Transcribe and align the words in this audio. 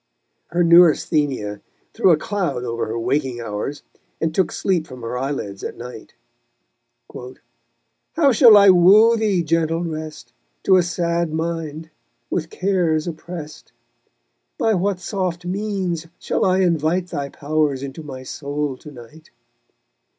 Her 0.47 0.63
neurasthenia 0.63 1.61
threw 1.93 2.09
a 2.09 2.17
cloud 2.17 2.63
over 2.63 2.87
her 2.87 2.97
waking 2.97 3.39
hours, 3.39 3.83
and 4.19 4.33
took 4.33 4.51
sleep 4.51 4.87
from 4.87 5.03
her 5.03 5.15
eyelids 5.15 5.63
at 5.63 5.77
night: 5.77 6.15
_How 8.15 8.33
shall 8.33 8.57
I 8.57 8.71
woo 8.71 9.15
thee, 9.15 9.43
gentle 9.43 9.83
Rest, 9.83 10.33
To 10.63 10.75
a 10.77 10.81
sad 10.81 11.31
mind, 11.31 11.91
with 12.31 12.49
cares 12.49 13.05
oppress'd? 13.05 13.73
By 14.57 14.73
what 14.73 14.99
soft 14.99 15.45
means 15.45 16.07
shall 16.17 16.45
I 16.45 16.61
invite 16.61 17.09
Thy 17.09 17.29
powers 17.29 17.83
into 17.83 18.01
my 18.01 18.23
soul 18.23 18.77
to 18.77 18.89
night? 18.89 19.29